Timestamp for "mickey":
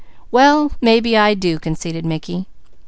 2.07-2.47